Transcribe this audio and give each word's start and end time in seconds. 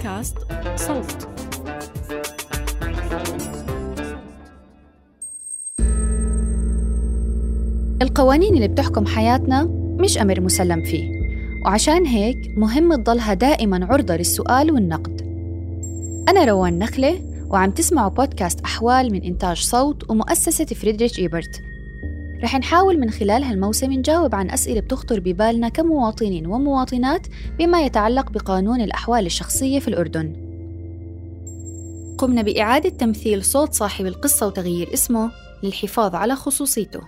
بودكاست 0.00 0.38
صوت. 0.76 1.28
القوانين 8.02 8.54
اللي 8.54 8.68
بتحكم 8.68 9.06
حياتنا 9.06 9.64
مش 10.00 10.18
أمر 10.18 10.40
مسلم 10.40 10.84
فيه 10.84 11.04
وعشان 11.66 12.06
هيك 12.06 12.36
مهم 12.56 12.94
تضلها 12.94 13.34
دائما 13.34 13.86
عرضة 13.90 14.16
للسؤال 14.16 14.72
والنقد. 14.72 15.20
أنا 16.28 16.44
روان 16.44 16.78
نخلة 16.78 17.20
وعم 17.50 17.70
تسمعوا 17.70 18.10
بودكاست 18.10 18.60
أحوال 18.60 19.12
من 19.12 19.22
إنتاج 19.22 19.56
صوت 19.56 20.10
ومؤسسة 20.10 20.64
فريدريش 20.64 21.18
إيبرت. 21.18 21.69
رح 22.42 22.56
نحاول 22.56 23.00
من 23.00 23.10
خلال 23.10 23.42
هالموسم 23.44 23.92
نجاوب 23.92 24.34
عن 24.34 24.50
أسئلة 24.50 24.80
بتخطر 24.80 25.20
ببالنا 25.20 25.68
كمواطنين 25.68 26.46
ومواطنات 26.46 27.26
بما 27.58 27.82
يتعلق 27.82 28.30
بقانون 28.30 28.80
الأحوال 28.80 29.26
الشخصية 29.26 29.78
في 29.78 29.88
الأردن. 29.88 30.32
قمنا 32.18 32.42
بإعادة 32.42 32.88
تمثيل 32.88 33.44
صوت 33.44 33.72
صاحب 33.72 34.06
القصة 34.06 34.46
وتغيير 34.46 34.94
اسمه 34.94 35.32
للحفاظ 35.62 36.14
على 36.14 36.36
خصوصيته. 36.36 37.00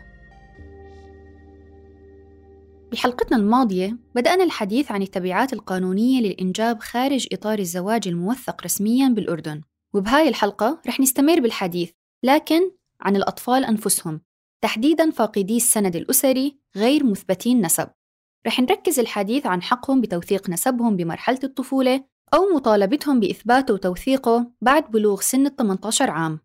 بحلقتنا 2.93 3.37
الماضية 3.37 3.99
بدأنا 4.15 4.45
الحديث 4.45 4.93
عن 4.93 5.03
التبعات 5.03 5.53
القانونية 5.53 6.21
للإنجاب 6.21 6.81
خارج 6.81 7.27
إطار 7.33 7.59
الزواج 7.59 8.09
الموثق 8.09 8.65
رسمياً 8.65 9.09
بالأردن. 9.09 9.61
وبهاي 9.95 10.29
الحلقة 10.29 10.81
رح 10.87 11.01
نستمر 11.01 11.41
بالحديث 11.41 11.91
لكن 12.23 12.71
عن 13.01 13.17
الأطفال 13.17 13.65
أنفسهم. 13.65 14.21
تحديداً 14.63 15.11
فاقدي 15.11 15.57
السند 15.57 15.97
الأسري 15.97 16.57
غير 16.77 17.05
مثبتين 17.05 17.61
نسب 17.67 17.89
رح 18.47 18.61
نركز 18.61 18.99
الحديث 18.99 19.47
عن 19.47 19.63
حقهم 19.63 20.01
بتوثيق 20.01 20.51
نسبهم 20.51 20.97
بمرحلة 20.97 21.39
الطفولة 21.45 22.05
أو 22.35 22.41
مطالبتهم 22.55 23.21
بإثباته 23.21 23.75
وتوثيقه 23.75 24.51
بعد 24.61 24.91
بلوغ 24.91 25.21
سن 25.21 25.47
ال 25.47 25.57
18 25.57 26.11
عام. 26.11 26.41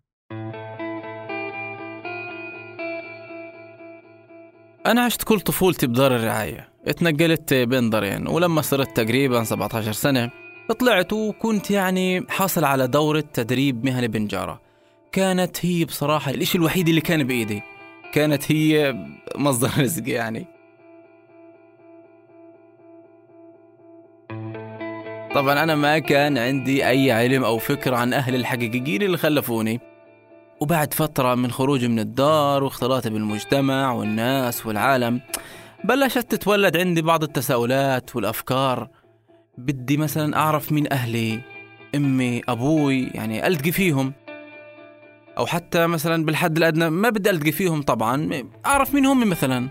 أنا 4.86 5.02
عشت 5.02 5.24
كل 5.24 5.40
طفولتي 5.40 5.88
بدار 5.88 6.16
الرعاية. 6.16 6.70
اتنقلت 6.88 7.54
بين 7.54 7.90
دارين 7.90 8.28
ولما 8.28 8.62
صرت 8.62 8.98
تقريبا 8.98 9.44
17 9.44 9.92
سنة 9.92 10.32
طلعت 10.80 11.14
وكنت 11.14 11.72
يعني 11.72 12.26
حاصل 12.30 12.64
على 12.64 12.88
دورة 12.88 13.24
تدريب 13.34 13.86
مهني 13.86 14.08
بنجارة. 14.08 14.62
كانت 15.12 15.66
هي 15.66 15.86
بصراحة 15.86 16.32
الإشي 16.32 16.58
الوحيد 16.58 16.88
اللي 16.88 17.02
كان 17.02 17.24
بإيدي. 17.24 17.77
كانت 18.12 18.52
هي 18.52 18.96
مصدر 19.36 19.70
رزق 19.84 20.10
يعني. 20.10 20.46
طبعا 25.36 25.64
أنا 25.64 25.76
ما 25.76 26.00
كان 26.00 26.38
عندي 26.38 26.88
أي 26.88 27.12
علم 27.12 27.44
أو 27.44 27.58
فكرة 27.58 27.96
عن 27.96 28.14
أهلي 28.14 28.38
الحقيقيين 28.38 29.02
اللي 29.02 29.18
خلفوني. 29.18 29.80
وبعد 30.60 30.94
فترة 30.94 31.36
من 31.36 31.52
خروجي 31.52 31.88
من 31.88 32.00
الدار 32.00 32.64
واختلاطي 32.64 33.10
بالمجتمع 33.10 33.92
والناس 33.92 34.66
والعالم 34.66 35.22
بلشت 35.84 36.32
تتولد 36.32 36.78
عندي 36.78 37.02
بعض 37.02 37.24
التساؤلات 37.24 38.16
والأفكار. 38.16 38.90
بدي 39.58 39.98
مثلا 39.98 40.38
أعرف 40.38 40.72
مين 40.72 40.94
أهلي 40.94 41.40
أمي 41.96 42.42
أبوي 42.50 43.04
يعني 43.04 43.48
ألتقي 43.48 43.72
فيهم. 43.72 44.14
أو 45.38 45.46
حتى 45.46 45.88
مثلا 45.88 46.26
بالحد 46.26 46.58
الأدنى 46.58 46.90
ما 46.90 47.10
بدي 47.10 47.30
ألتقي 47.30 47.52
فيهم 47.52 47.82
طبعا. 47.82 48.44
أعرف 48.66 48.94
مين 48.94 49.06
هم 49.06 49.30
مثلا. 49.30 49.68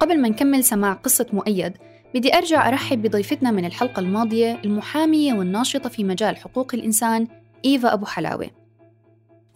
قبل 0.00 0.20
ما 0.20 0.28
نكمل 0.28 0.64
سماع 0.64 0.92
قصة 0.92 1.26
مؤيد 1.32 1.72
بدي 2.14 2.34
أرجع 2.34 2.68
أرحب 2.68 3.02
بضيفتنا 3.02 3.50
من 3.50 3.64
الحلقة 3.64 4.00
الماضية 4.00 4.60
المحامية 4.64 5.34
والناشطة 5.34 5.88
في 5.88 6.04
مجال 6.04 6.36
حقوق 6.36 6.74
الإنسان 6.74 7.26
إيفا 7.64 7.92
أبو 7.92 8.06
حلاوة. 8.06 8.57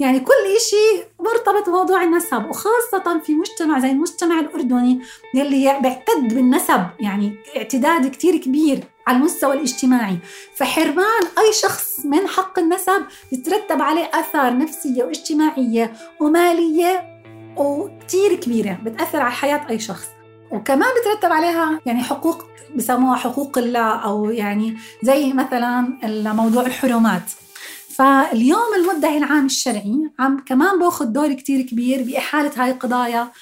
يعني 0.03 0.21
كل 0.21 0.61
شيء 0.71 1.05
مرتبط 1.21 1.69
بموضوع 1.69 2.03
النسب 2.03 2.45
وخاصة 2.45 3.21
في 3.25 3.35
مجتمع 3.35 3.79
زي 3.79 3.91
المجتمع 3.91 4.41
الأردني 4.41 5.01
يلي 5.35 5.79
بيعتد 5.83 6.35
بالنسب 6.35 6.87
يعني 7.01 7.37
اعتداد 7.57 8.11
كتير 8.11 8.37
كبير 8.37 8.85
على 9.07 9.17
المستوى 9.17 9.55
الاجتماعي. 9.55 10.19
فحرمان 10.57 11.23
أي 11.39 11.53
شخص 11.53 12.01
من 12.05 12.27
حق 12.27 12.59
النسب 12.59 13.03
يترتب 13.33 13.83
عليه 13.83 14.11
آثار 14.15 14.59
نفسية 14.59 15.05
واجتماعية 15.05 15.93
ومالية 16.21 17.23
وكتير 17.57 18.34
كبيرة 18.34 18.79
بتأثر 18.84 19.21
على 19.21 19.33
حياة 19.33 19.67
أي 19.71 19.79
شخص. 19.79 20.07
وكمان 20.51 20.89
بترتب 21.01 21.33
عليها 21.33 21.81
يعني 21.87 22.03
حقوق 22.03 22.45
بسموها 22.77 23.17
حقوق 23.17 23.59
الله 23.59 24.05
أو 24.05 24.31
يعني 24.31 24.77
زي 25.03 25.33
مثلا 25.33 25.99
موضوع 26.33 26.67
الحرمات. 26.67 27.23
فاليوم 27.92 28.75
المدعي 28.76 29.19
العام 29.19 29.47
الشرعي 29.47 30.10
عم 30.19 30.44
كمان 30.47 30.78
بأخذ 30.78 31.06
دور 31.06 31.32
كتير 31.32 31.62
كبير 31.62 32.03
بإحالة 32.03 32.50
هاي 32.56 32.70
القضايا 32.70 33.32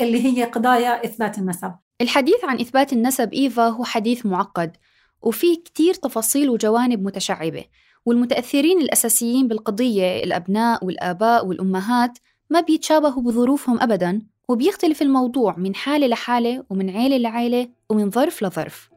اللي 0.00 0.24
هي 0.24 0.44
قضايا 0.44 1.04
إثبات 1.04 1.38
النسب. 1.38 1.72
الحديث 2.00 2.44
عن 2.44 2.60
إثبات 2.60 2.92
النسب 2.92 3.32
إيفا 3.32 3.68
هو 3.68 3.84
حديث 3.84 4.26
معقد 4.26 4.76
وفي 5.22 5.56
كتير 5.56 5.94
تفاصيل 5.94 6.50
وجوانب 6.50 7.02
متشعبة 7.02 7.64
والمتأثرين 8.06 8.80
الأساسيين 8.80 9.48
بالقضية 9.48 10.24
الأبناء 10.24 10.84
والآباء 10.84 11.46
والأمهات 11.46 12.18
ما 12.50 12.60
بيتشابهوا 12.60 13.22
بظروفهم 13.22 13.80
أبداً 13.80 14.22
وبيختلف 14.48 15.02
الموضوع 15.02 15.56
من 15.56 15.74
حالة 15.74 16.06
لحالة 16.06 16.64
ومن 16.70 16.90
عيلة 16.90 17.16
لعيلة 17.16 17.68
ومن 17.90 18.10
ظرف 18.10 18.42
لظرف. 18.42 18.90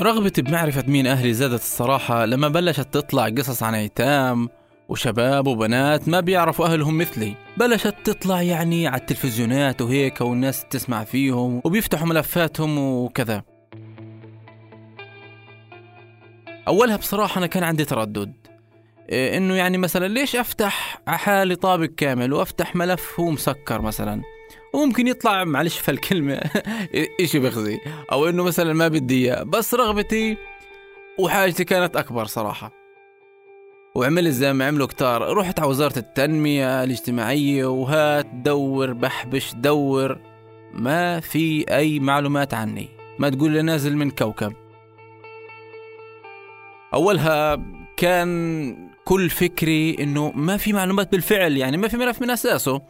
رغبتي 0.00 0.42
بمعرفة 0.42 0.84
مين 0.86 1.06
أهلي 1.06 1.34
زادت 1.34 1.60
الصراحة 1.60 2.24
لما 2.24 2.48
بلشت 2.48 2.94
تطلع 2.94 3.28
قصص 3.28 3.62
عن 3.62 3.74
أيتام 3.74 4.48
وشباب 4.88 5.46
وبنات 5.46 6.08
ما 6.08 6.20
بيعرفوا 6.20 6.66
أهلهم 6.66 6.98
مثلي. 6.98 7.34
بلشت 7.56 7.94
تطلع 8.04 8.42
يعني 8.42 8.86
على 8.86 9.00
التلفزيونات 9.00 9.82
وهيك 9.82 10.20
والناس 10.20 10.64
تسمع 10.64 11.04
فيهم 11.04 11.60
وبيفتحوا 11.64 12.06
ملفاتهم 12.06 12.78
وكذا. 12.78 13.42
أولها 16.68 16.96
بصراحة 16.96 17.38
أنا 17.38 17.46
كان 17.46 17.62
عندي 17.62 17.84
تردد. 17.84 18.32
إيه 19.08 19.36
إنه 19.36 19.54
يعني 19.54 19.78
مثلا 19.78 20.08
ليش 20.08 20.36
أفتح 20.36 21.02
حالي 21.06 21.56
طابق 21.56 21.88
كامل 21.96 22.32
وأفتح 22.32 22.76
ملف 22.76 23.20
هو 23.20 23.30
مسكر 23.30 23.80
مثلا؟ 23.82 24.33
وممكن 24.74 25.06
يطلع 25.06 25.44
معلش 25.44 25.78
في 25.78 25.90
الكلمة 25.90 26.40
إشي 27.20 27.38
بخزي. 27.38 27.80
أو 28.12 28.28
إنه 28.28 28.44
مثلا 28.44 28.72
ما 28.72 28.88
بدي 28.88 29.24
إياه 29.24 29.42
بس 29.42 29.74
رغبتي 29.74 30.36
وحاجتي 31.18 31.64
كانت 31.64 31.96
أكبر 31.96 32.24
صراحة. 32.24 32.72
وعملت 33.94 34.28
زي 34.28 34.52
ما 34.52 34.66
عملوا 34.66 34.86
كتار. 34.86 35.36
رحت 35.36 35.60
على 35.60 35.68
وزارة 35.68 35.98
التنمية 35.98 36.84
الاجتماعية 36.84 37.64
وهات 37.64 38.26
دور 38.26 38.92
بحبش 38.92 39.54
دور. 39.54 40.18
ما 40.72 41.20
في 41.20 41.64
أي 41.76 42.00
معلومات 42.00 42.54
عني. 42.54 42.88
ما 43.18 43.28
تقول 43.28 43.50
لي 43.50 43.62
نازل 43.62 43.96
من 43.96 44.10
كوكب. 44.10 44.52
أولها 46.94 47.62
كان 47.96 48.88
كل 49.04 49.30
فكري 49.30 49.96
إنه 50.00 50.32
ما 50.34 50.56
في 50.56 50.72
معلومات 50.72 51.12
بالفعل 51.12 51.56
يعني 51.56 51.76
ما 51.76 51.88
في 51.88 51.96
ملف 51.96 52.22
من 52.22 52.30
أساسه. 52.30 52.82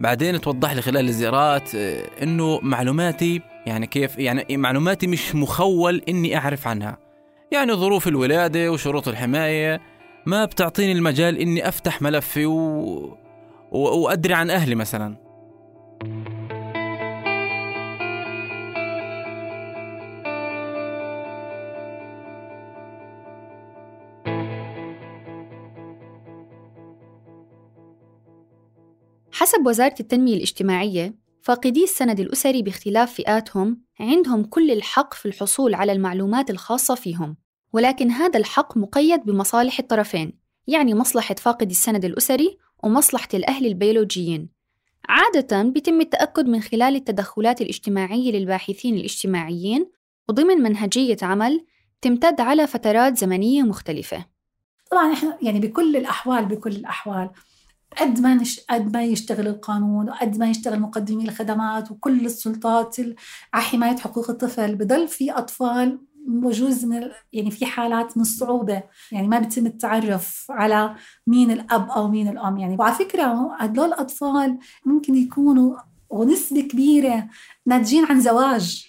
بعدين 0.00 0.40
توضح 0.40 0.72
لي 0.72 0.82
خلال 0.82 1.08
الزيارات 1.08 1.74
آه، 1.74 2.02
إنه 2.22 2.60
معلوماتي 2.62 3.40
يعني 3.66 3.86
كيف 3.86 4.18
يعني 4.18 4.56
معلوماتي 4.56 5.06
مش 5.06 5.34
مخول 5.34 6.02
إني 6.08 6.36
أعرف 6.36 6.68
عنها. 6.68 6.98
يعني 7.52 7.72
ظروف 7.72 8.08
الولادة 8.08 8.72
وشروط 8.72 9.08
الحماية 9.08 9.80
ما 10.26 10.44
بتعطيني 10.44 10.92
المجال 10.92 11.38
إني 11.38 11.68
أفتح 11.68 12.02
ملفي 12.02 12.46
و... 12.46 12.56
و... 13.70 13.78
وأدري 13.78 14.34
عن 14.34 14.50
أهلي 14.50 14.74
مثلا. 14.74 15.16
حسب 29.56 29.66
وزارة 29.66 29.94
التنمية 30.00 30.34
الاجتماعية 30.34 31.14
فاقدي 31.42 31.84
السند 31.84 32.20
الأسري 32.20 32.62
باختلاف 32.62 33.14
فئاتهم 33.14 33.80
عندهم 34.00 34.44
كل 34.44 34.70
الحق 34.70 35.14
في 35.14 35.26
الحصول 35.26 35.74
على 35.74 35.92
المعلومات 35.92 36.50
الخاصة 36.50 36.94
فيهم. 36.94 37.36
ولكن 37.72 38.10
هذا 38.10 38.38
الحق 38.38 38.78
مقيد 38.78 39.20
بمصالح 39.24 39.78
الطرفين 39.78 40.38
يعني 40.66 40.94
مصلحة 40.94 41.34
فاقد 41.34 41.70
السند 41.70 42.04
الأسري 42.04 42.58
ومصلحة 42.84 43.28
الأهل 43.34 43.66
البيولوجيين. 43.66 44.48
عادة 45.08 45.62
بيتم 45.62 46.00
التأكد 46.00 46.46
من 46.46 46.60
خلال 46.60 46.96
التدخلات 46.96 47.60
الاجتماعية 47.60 48.32
للباحثين 48.32 48.94
الاجتماعيين 48.96 49.90
وضمن 50.28 50.56
منهجية 50.56 51.16
عمل 51.22 51.66
تمتد 52.00 52.40
على 52.40 52.66
فترات 52.66 53.18
زمنية 53.18 53.62
مختلفة. 53.62 54.26
طبعا 54.90 55.12
إحنا 55.12 55.38
يعني 55.42 55.60
بكل 55.60 55.96
الأحوال 55.96 56.44
بكل 56.44 56.70
الأحوال 56.70 57.30
قد 58.00 58.20
ما. 58.20 58.44
قد 58.70 58.96
ما 58.96 59.04
يشتغل 59.04 59.46
القانون 59.46 60.08
وقد 60.08 60.38
ما 60.38 60.50
يشتغل 60.50 60.80
مقدمي 60.80 61.24
الخدمات 61.24 61.90
وكل 61.90 62.26
السلطات 62.26 62.96
على 63.54 63.64
حماية 63.64 63.96
حقوق 63.96 64.30
الطفل 64.30 64.74
بضل 64.74 65.08
في 65.08 65.30
أطفال 65.30 65.98
بجوز 66.26 66.84
من 66.84 67.10
يعني 67.32 67.50
في 67.50 67.66
حالات 67.66 68.16
من 68.16 68.22
الصعوبة 68.22 68.82
يعني 69.12 69.28
ما 69.28 69.38
بيتم 69.38 69.66
التعرف 69.66 70.46
على 70.50 70.94
مين 71.26 71.50
الأب 71.50 71.90
أو 71.90 72.08
مين 72.08 72.28
الأم 72.28 72.58
يعني 72.58 72.76
وعلى 72.78 72.94
فكرة 72.94 73.56
هدول 73.58 73.88
الأطفال 73.88 74.58
ممكن 74.86 75.14
يكونوا 75.14 75.76
ونسبة 76.10 76.60
كبيرة 76.60 77.28
ناتجين 77.66 78.04
عن 78.04 78.20
زواج 78.20 78.86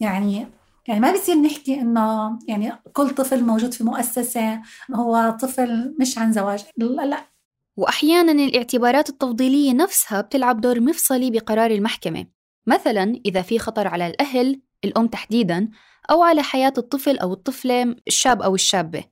يعني 0.00 0.46
يعني 0.88 1.00
ما 1.00 1.12
بيصير 1.12 1.36
نحكي 1.36 1.80
إنه 1.80 2.38
يعني 2.48 2.72
كل 2.92 3.10
طفل 3.10 3.44
موجود 3.44 3.74
في 3.74 3.84
مؤسسة 3.84 4.62
هو 4.94 5.36
طفل 5.40 5.96
مش 6.00 6.18
عن 6.18 6.32
زواج 6.32 6.64
لا, 6.76 7.06
لا. 7.06 7.37
وأحيانا 7.78 8.32
الاعتبارات 8.32 9.08
التفضيلية 9.08 9.72
نفسها 9.72 10.20
بتلعب 10.20 10.60
دور 10.60 10.80
مفصلي 10.80 11.30
بقرار 11.30 11.70
المحكمة. 11.70 12.26
مثلا 12.66 13.20
إذا 13.26 13.42
في 13.42 13.58
خطر 13.58 13.88
على 13.88 14.06
الأهل 14.06 14.60
الأم 14.84 15.06
تحديدا 15.06 15.68
أو 16.10 16.22
على 16.22 16.42
حياة 16.42 16.72
الطفل 16.78 17.18
أو 17.18 17.32
الطفلة 17.32 17.96
الشاب 18.08 18.42
أو 18.42 18.54
الشابة. 18.54 19.04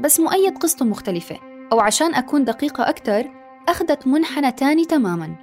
بس 0.00 0.20
مؤيد 0.20 0.58
قصته 0.58 0.84
مختلفة 0.84 1.38
أو 1.72 1.80
عشان 1.80 2.14
أكون 2.14 2.44
دقيقة 2.44 2.88
أكثر 2.88 3.30
أخذت 3.68 4.06
منحنى 4.06 4.52
تاني 4.52 4.84
تماما. 4.84 5.36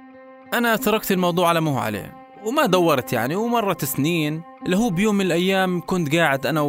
أنا 0.54 0.76
تركت 0.76 1.12
الموضوع 1.12 1.48
على 1.48 1.60
ما 1.60 1.70
هو 1.70 1.78
عليه 1.78 2.14
وما 2.44 2.66
دورت 2.66 3.12
يعني 3.12 3.36
ومرت 3.36 3.84
سنين. 3.84 4.42
اللي 4.66 4.76
هو 4.76 4.90
بيوم 4.90 5.14
من 5.14 5.26
الأيام 5.26 5.80
كنت 5.86 6.16
قاعد 6.16 6.46
أنا 6.46 6.60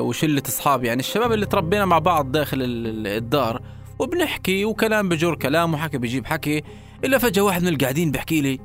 وشلة 0.00 0.42
أصحابي 0.46 0.86
يعني 0.86 1.00
الشباب 1.00 1.32
اللي 1.32 1.46
تربينا 1.46 1.84
مع 1.84 1.98
بعض 1.98 2.32
داخل 2.32 2.58
الدار. 3.06 3.77
وبنحكي 3.98 4.64
وكلام 4.64 5.08
بجر 5.08 5.34
كلام 5.34 5.74
وحكي 5.74 5.98
بجيب 5.98 6.26
حكي 6.26 6.62
إلا 7.04 7.18
فجأة 7.18 7.42
واحد 7.42 7.62
من 7.62 7.68
القاعدين 7.68 8.10
بيحكي 8.10 8.40
لي 8.40 8.58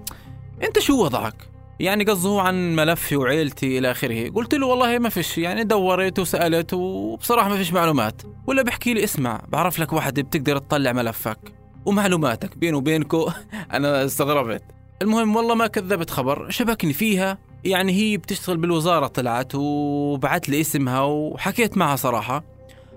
أنت 0.64 0.80
شو 0.80 1.04
وضعك؟ 1.04 1.36
يعني 1.80 2.04
قصده 2.04 2.42
عن 2.42 2.76
ملفي 2.76 3.16
وعيلتي 3.16 3.78
إلى 3.78 3.92
آخره. 3.92 4.30
قلت 4.30 4.56
له 4.56 4.68
والله 4.68 5.00
ما 5.00 5.10
فيش 5.10 5.38
يعني 5.38 5.64
دورت 5.64 6.20
وسألت 6.20 6.74
وبصراحة 6.74 7.50
ما 7.50 7.58
فيش 7.58 7.74
معلومات. 7.74 8.22
ولا 8.48 8.62
بحكي 8.62 8.94
لي 8.94 9.04
اسمع 9.04 9.42
بعرف 9.50 9.80
لك 9.80 9.94
واحد 9.94 10.20
بتقدر 10.20 10.58
تطلع 10.58 10.92
ملفك 10.92 11.40
ومعلوماتك 11.86 12.58
بيني 12.58 12.78
وبينكو. 12.78 13.30
أنا 13.74 14.06
استغربت. 14.06 14.64
المهم 15.02 15.36
والله 15.36 15.56
ما 15.56 15.68
كذبت 15.68 16.10
خبر 16.10 16.50
شبكني 16.50 16.94
فيها 16.94 17.38
يعني 17.64 17.92
هي 17.92 18.18
بتشتغل 18.18 18.58
بالوزارة 18.58 19.08
طلعت 19.08 19.52
وبعت 19.56 20.50
لي 20.50 20.62
اسمها 20.62 21.02
وحكيت 21.02 21.78
معها 21.78 21.96
صراحة. 21.96 22.44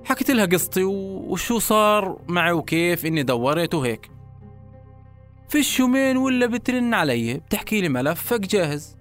حكيت 0.06 0.30
لها 0.30 0.46
قصتي 0.46 0.84
وشو 0.84 1.58
صار 1.58 2.18
معي 2.28 2.52
وكيف 2.52 3.06
إني 3.06 3.22
دورت 3.22 3.74
وهيك 3.74 4.10
فيش 5.48 5.80
يومين 5.80 6.16
ولا 6.16 6.46
بترن 6.46 6.94
علي 6.94 7.34
بتحكي 7.34 7.80
لي 7.80 7.88
ملفك 7.88 8.40
جاهز. 8.40 8.96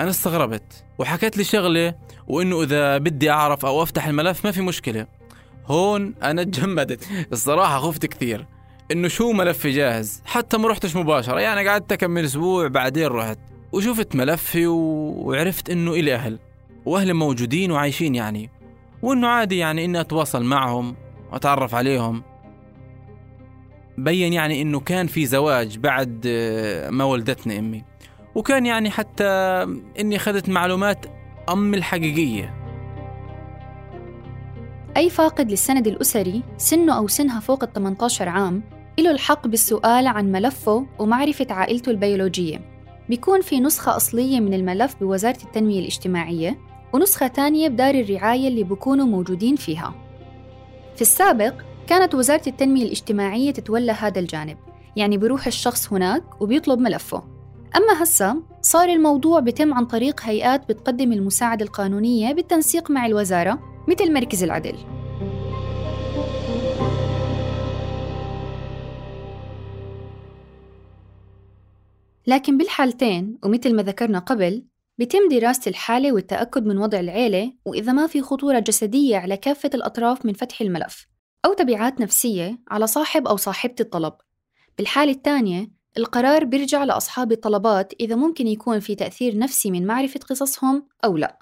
أنا 0.00 0.10
استغربت 0.10 0.84
وحكيت 0.98 1.36
لي 1.36 1.44
شغلة 1.44 1.94
وإنه 2.28 2.62
إذا 2.62 2.98
بدي 2.98 3.30
أعرف 3.30 3.66
أو 3.66 3.82
أفتح 3.82 4.06
الملف 4.06 4.44
ما 4.44 4.52
في 4.52 4.60
مشكلة. 4.60 5.06
هون 5.66 6.14
أنا 6.22 6.42
تجمدت. 6.42 7.08
الصراحة 7.32 7.78
خفت 7.78 8.06
كثير. 8.06 8.46
إنه 8.92 9.08
شو 9.08 9.32
ملفي 9.32 9.70
جاهز؟ 9.70 10.22
حتى 10.24 10.58
ما 10.58 10.68
رحتش 10.68 10.96
مباشرة. 10.96 11.40
يعني 11.40 11.68
قعدت 11.68 11.94
كم 11.94 12.10
من 12.10 12.24
أسبوع 12.24 12.68
بعدين 12.68 13.06
رحت. 13.06 13.38
وشفت 13.72 14.16
ملفي 14.16 14.66
وعرفت 14.66 15.70
إنه 15.70 15.92
إلي 15.92 16.14
أهل. 16.14 16.38
وأهلي 16.84 17.12
موجودين 17.12 17.72
وعايشين 17.72 18.14
يعني. 18.14 18.59
وإنه 19.02 19.28
عادي 19.28 19.58
يعني 19.58 19.84
إني 19.84 20.00
أتواصل 20.00 20.44
معهم 20.44 20.96
وأتعرف 21.32 21.74
عليهم. 21.74 22.22
بين 23.98 24.32
يعني 24.32 24.62
إنه 24.62 24.80
كان 24.80 25.06
في 25.06 25.26
زواج 25.26 25.78
بعد 25.78 26.26
ما 26.90 27.04
ولدتني 27.04 27.58
أمي. 27.58 27.84
وكان 28.34 28.66
يعني 28.66 28.90
حتى 28.90 29.24
إني 30.00 30.16
أخذت 30.16 30.48
معلومات 30.48 31.06
امي 31.48 31.76
الحقيقية. 31.76 32.54
أي 34.96 35.10
فاقد 35.10 35.50
للسند 35.50 35.86
الأسري 35.86 36.42
سنه 36.56 36.96
أو 36.96 37.08
سنها 37.08 37.40
فوق 37.40 37.64
ال 37.64 37.72
18 37.72 38.28
عام 38.28 38.62
له 38.98 39.10
الحق 39.10 39.46
بالسؤال 39.46 40.06
عن 40.06 40.32
ملفه 40.32 40.86
ومعرفة 40.98 41.46
عائلته 41.50 41.90
البيولوجية. 41.90 42.60
بيكون 43.08 43.40
في 43.40 43.60
نسخة 43.60 43.96
أصلية 43.96 44.40
من 44.40 44.54
الملف 44.54 44.96
بوزارة 45.00 45.38
التنمية 45.44 45.80
الاجتماعية 45.80 46.58
ونسخة 46.92 47.26
تانية 47.26 47.68
بدار 47.68 47.94
الرعاية 47.94 48.48
اللي 48.48 48.64
بيكونوا 48.64 49.06
موجودين 49.06 49.56
فيها. 49.56 49.94
في 50.96 51.02
السابق 51.02 51.54
كانت 51.86 52.14
وزارة 52.14 52.42
التنمية 52.46 52.82
الاجتماعية 52.84 53.50
تتولى 53.50 53.92
هذا 53.92 54.18
الجانب 54.20 54.56
يعني 54.96 55.16
بيروح 55.16 55.46
الشخص 55.46 55.92
هناك 55.92 56.42
وبيطلب 56.42 56.78
ملفه. 56.78 57.22
أما 57.76 58.02
هسا 58.02 58.42
صار 58.62 58.88
الموضوع 58.88 59.40
بتم 59.40 59.74
عن 59.74 59.86
طريق 59.86 60.20
هيئات 60.22 60.68
بتقدم 60.68 61.12
المساعدة 61.12 61.64
القانونية 61.64 62.32
بالتنسيق 62.32 62.90
مع 62.90 63.06
الوزارة 63.06 63.58
مثل 63.88 64.12
مركز 64.12 64.42
العدل. 64.42 64.76
لكن 72.26 72.58
بالحالتين 72.58 73.38
ومثل 73.44 73.76
ما 73.76 73.82
ذكرنا 73.82 74.18
قبل 74.18 74.64
بيتم 75.00 75.28
دراسة 75.30 75.68
الحالة 75.68 76.12
والتأكد 76.12 76.66
من 76.66 76.78
وضع 76.78 77.00
العيلة 77.00 77.52
وإذا 77.64 77.92
ما 77.92 78.06
في 78.06 78.22
خطورة 78.22 78.58
جسدية 78.58 79.16
على 79.16 79.36
كافة 79.36 79.70
الأطراف 79.74 80.26
من 80.26 80.32
فتح 80.32 80.60
الملف 80.60 81.06
أو 81.44 81.52
تبعات 81.52 82.00
نفسية 82.00 82.58
على 82.68 82.86
صاحب 82.86 83.28
أو 83.28 83.36
صاحبة 83.36 83.74
الطلب. 83.80 84.12
بالحالة 84.78 85.12
الثانية 85.12 85.70
القرار 85.98 86.44
بيرجع 86.44 86.84
لأصحاب 86.84 87.32
الطلبات 87.32 87.92
إذا 88.00 88.16
ممكن 88.16 88.46
يكون 88.46 88.80
في 88.80 88.94
تأثير 88.94 89.38
نفسي 89.38 89.70
من 89.70 89.86
معرفة 89.86 90.20
قصصهم 90.20 90.88
أو 91.04 91.16
لا. 91.16 91.38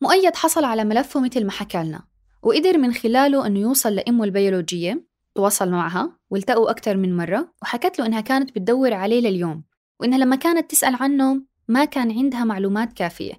مؤيد 0.00 0.36
حصل 0.36 0.64
على 0.64 0.84
ملفه 0.84 1.20
مثل 1.20 1.44
ما 1.44 1.50
حكى 1.50 1.78
لنا 1.78 2.04
وقدر 2.42 2.78
من 2.78 2.92
خلاله 2.92 3.46
أنه 3.46 3.60
يوصل 3.60 3.94
لأمه 3.94 4.24
البيولوجية 4.24 5.06
تواصل 5.34 5.70
معها 5.70 6.18
والتقوا 6.30 6.70
أكثر 6.70 6.96
من 6.96 7.16
مرة 7.16 7.52
وحكت 7.62 7.98
له 7.98 8.06
إنها 8.06 8.20
كانت 8.20 8.50
بتدور 8.50 8.94
عليه 8.94 9.20
لليوم 9.20 9.64
وإنها 10.00 10.18
لما 10.18 10.36
كانت 10.36 10.70
تسأل 10.70 10.94
عنه 10.94 11.48
ما 11.68 11.84
كان 11.84 12.10
عندها 12.10 12.44
معلومات 12.44 12.92
كافية. 12.92 13.32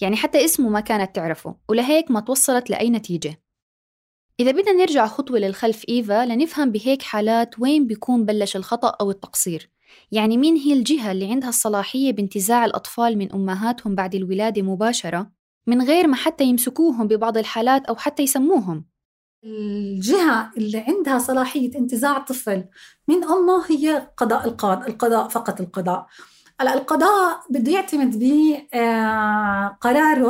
يعني 0.00 0.16
حتى 0.16 0.44
اسمه 0.44 0.68
ما 0.68 0.80
كانت 0.80 1.16
تعرفه. 1.16 1.56
ولهيك 1.68 2.10
ما 2.10 2.20
توصلت 2.20 2.70
لأي 2.70 2.90
نتيجة. 2.90 3.40
إذا 4.40 4.50
بدنا 4.50 4.72
نرجع 4.72 5.06
خطوة 5.06 5.38
للخلف 5.38 5.84
إيفا 5.88 6.26
لنفهم 6.26 6.72
بهيك 6.72 7.02
حالات 7.02 7.58
وين 7.58 7.86
بيكون 7.86 8.24
بلش 8.24 8.56
الخطأ 8.56 8.88
أو 8.88 9.10
التقصير. 9.10 9.70
يعني 10.12 10.36
مين 10.36 10.56
هي 10.56 10.72
الجهة 10.72 11.12
اللي 11.12 11.30
عندها 11.30 11.48
الصلاحية 11.48 12.12
بانتزاع 12.12 12.64
الأطفال 12.64 13.18
من 13.18 13.32
أمهاتهم 13.32 13.94
بعد 13.94 14.14
الولادة 14.14 14.62
مباشرة 14.62 15.30
من 15.66 15.82
غير 15.82 16.06
ما 16.06 16.16
حتى 16.16 16.44
يمسكوهم 16.44 17.08
ببعض 17.08 17.38
الحالات 17.38 17.86
أو 17.86 17.96
حتى 17.96 18.22
يسموهم؟ 18.22 18.84
الجهة 19.44 20.50
اللي 20.56 20.78
عندها 20.78 21.18
صلاحية 21.18 21.78
انتزاع 21.78 22.18
طفل 22.18 22.64
من 23.08 23.24
أمه 23.24 23.70
هي 23.70 24.08
قضاء 24.16 24.48
القضاء 24.48 24.88
القضاء 24.88 25.28
فقط 25.28 25.60
القضاء. 25.60 26.06
هلا 26.60 26.74
القضاء 26.74 27.40
بده 27.50 27.72
يعتمد 27.72 28.18
بقراره 28.18 28.66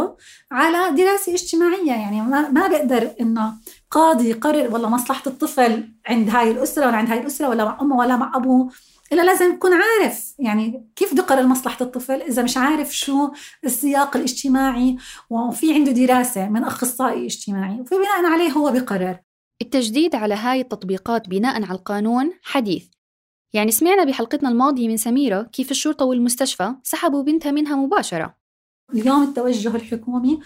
آه، 0.02 0.16
على 0.50 0.96
دراسة 0.96 1.34
اجتماعية. 1.34 1.92
يعني 1.92 2.22
ما 2.22 2.68
بقدر 2.68 3.14
إنه 3.20 3.52
قاضي 3.90 4.30
يقرر 4.30 4.72
والله 4.72 4.88
مصلحة 4.88 5.22
الطفل 5.26 5.88
عند 6.06 6.30
هاي 6.30 6.50
الأسرة 6.50 6.86
ولا 6.86 6.96
عند 6.96 7.10
هاي 7.10 7.20
الأسرة 7.20 7.48
ولا 7.48 7.64
مع 7.64 7.78
أمه 7.80 7.96
ولا 7.96 8.16
مع 8.16 8.32
أبوه 8.36 8.70
إلا 9.12 9.22
لازم 9.22 9.54
يكون 9.54 9.70
عارف. 9.72 10.34
يعني 10.38 10.86
كيف 10.96 11.12
بده 11.12 11.22
يقرر 11.22 11.46
مصلحة 11.46 11.76
الطفل؟ 11.80 12.22
إذا 12.22 12.42
مش 12.42 12.56
عارف 12.56 12.96
شو 12.96 13.30
السياق 13.64 14.16
الاجتماعي 14.16 14.96
وفي 15.30 15.74
عنده 15.74 15.92
دراسة 15.92 16.48
من 16.48 16.64
أخصائي 16.64 17.26
اجتماعي 17.26 17.84
فبناء 17.84 18.24
عليه 18.32 18.50
هو 18.50 18.72
بقرر 18.72 19.18
التجديد 19.62 20.14
على 20.14 20.34
هاي 20.34 20.60
التطبيقات 20.60 21.28
بناء 21.28 21.54
على 21.54 21.78
القانون 21.78 22.32
حديث. 22.42 22.95
يعني 23.56 23.70
سمعنا 23.70 24.04
بحلقتنا 24.04 24.48
الماضية 24.48 24.88
من 24.88 24.96
سميرة 24.96 25.42
كيف 25.42 25.70
الشرطة 25.70 26.04
والمستشفى 26.04 26.74
سحبوا 26.82 27.22
بنتها 27.22 27.52
منها 27.52 27.76
مباشرة. 27.76 28.34
اليوم 28.94 29.22
التوجه 29.22 29.76
الحكومي 29.76 30.40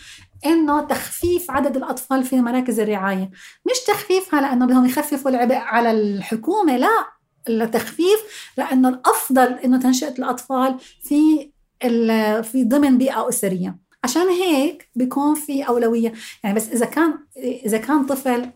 إنه 0.47 0.81
تخفيف 0.81 1.50
عدد 1.50 1.76
الأطفال 1.76 2.25
في 2.25 2.40
مراكز 2.40 2.81
الرعاية. 2.81 3.31
مش 3.71 3.79
تخفيفها 3.87 4.40
لأنه 4.40 4.67
بدهم 4.67 4.87
يخففوا 4.87 5.31
العبء 5.31 5.55
على 5.55 5.90
الحكومة 5.90 6.76
لا 6.76 7.07
التخفيف 7.49 8.52
لأنه 8.59 8.88
الأفضل 8.88 9.52
إنه 9.52 9.79
تنشئة 9.81 10.14
الأطفال 10.19 10.76
في 11.02 11.50
في 12.43 12.64
ضمن 12.64 12.99
بيئة 12.99 13.29
أسرية. 13.29 13.79
عشان 14.05 14.29
هيك 14.29 14.90
بيكون 14.95 15.35
في 15.35 15.62
أولوية. 15.62 16.12
يعني 16.45 16.57
بس 16.57 16.69
إذا 16.69 16.87
كان 16.87 17.14
إذا 17.37 17.79
كان 17.79 18.07
طفل 18.07 18.50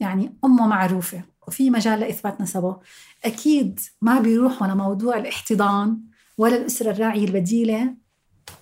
يعني 0.00 0.38
أمه 0.44 0.66
معروفة. 0.66 1.31
وفي 1.48 1.70
مجال 1.70 2.00
لاثبات 2.00 2.40
نسبه 2.40 2.76
أكيد 3.24 3.80
ما 4.02 4.20
بيروح 4.20 4.62
ولا 4.62 4.74
موضوع 4.74 5.16
الاحتضان 5.16 5.98
ولا 6.38 6.56
الأسرة 6.56 6.90
الراعية 6.90 7.24
البديلة 7.24 7.94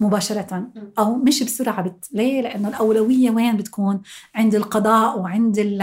مباشرة 0.01 0.71
أو 0.99 1.17
مش 1.17 1.43
بسرعة 1.43 1.83
بت... 1.83 2.09
ليه؟ 2.13 2.43
لأنه 2.43 2.69
الأولوية 2.69 3.31
وين 3.31 3.57
بتكون؟ 3.57 4.03
عند 4.35 4.55
القضاء 4.55 5.19
وعند 5.19 5.81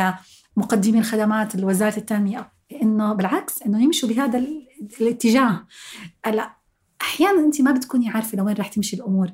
مقدمي 0.58 1.00
الخدمات 1.00 1.56
وزارة 1.56 1.98
التنمية. 1.98 2.51
إنه 2.82 3.13
بالعكس 3.13 3.62
إنه 3.62 3.84
يمشوا 3.84 4.10
بهذا 4.10 4.44
الاتجاه. 5.01 5.66
هلأ 6.25 6.56
أحيانا 7.01 7.39
انت 7.39 7.62
ما 7.62 7.72
بتكوني 7.72 8.10
عارفة 8.10 8.38
لوين 8.38 8.56
رح 8.56 8.68
تمشي 8.68 8.96
الأمور. 8.96 9.30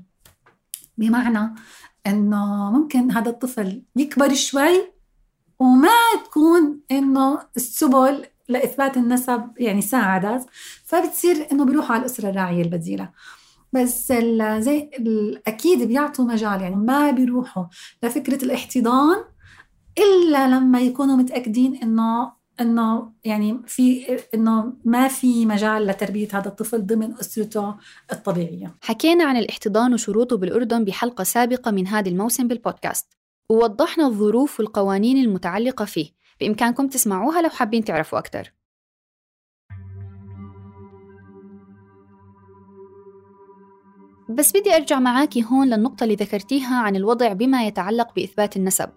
بمعنى 0.98 1.56
إنه 2.08 2.72
ممكن 2.72 3.12
هذا 3.12 3.30
الطفل 3.30 3.84
يكبر 3.96 4.34
شوي 4.34 4.93
وما 5.60 5.98
تكون 6.26 6.80
إنه 6.92 7.40
السبل 7.58 8.26
لإثبات 8.50 8.98
النسب 8.98 9.52
يعني 9.58 9.82
ساعدت 9.82 10.46
فبتصير 10.86 11.48
إنه 11.52 11.66
بيروحوا 11.66 11.92
على 11.92 12.00
الأسرة 12.00 12.30
الراعية 12.30 12.62
البديلة 12.62 13.10
بس 13.74 14.14
زي 14.58 14.90
أكيد 15.48 15.84
بيعطوا 15.84 16.26
مجال 16.26 16.62
يعني 16.62 16.76
ما 16.76 17.12
بيروحوا 17.12 17.66
لفكرة 18.04 18.46
الاحتضان 18.46 19.18
إلا 19.98 20.48
لما 20.48 20.82
يكونوا 20.82 21.16
متأكدين 21.16 21.76
انه 21.76 22.44
إنه 22.62 23.12
يعني 23.24 23.62
في 23.68 24.18
إنه 24.34 24.74
ما 24.86 25.08
في 25.08 25.46
مجال 25.46 25.86
لتربية 25.88 26.28
هذا 26.34 26.48
الطفل 26.48 26.86
ضمن 26.86 27.14
أسرته 27.14 27.76
الطبيعية. 28.12 28.76
حكينا 28.82 29.24
عن 29.24 29.38
الاحتضان 29.38 29.94
وشروطه 29.94 30.38
بالأردن 30.38 30.84
بحلقة 30.84 31.24
سابقة 31.24 31.72
من 31.72 31.88
هذا 31.88 32.10
الموسم 32.10 32.48
بالبودكاست، 32.48 33.08
ووضحنا 33.50 34.08
الظروف 34.08 34.60
والقوانين 34.60 35.18
المتعلقة 35.18 35.86
فيه، 35.86 36.10
بإمكانكم 36.40 36.88
تسمعوها 36.88 37.42
لو 37.42 37.50
حابين 37.50 37.84
تعرفوا 37.84 38.20
أكثر. 38.20 38.54
بس 44.30 44.52
بدي 44.58 44.76
أرجع 44.76 45.00
معاكي 45.00 45.46
هون 45.52 45.68
للنقطة 45.68 46.04
اللي 46.04 46.16
ذكرتيها 46.16 46.82
عن 46.82 46.96
الوضع 46.96 47.34
بما 47.34 47.68
يتعلق 47.68 48.16
بإثبات 48.16 48.58
النسب. 48.58 48.90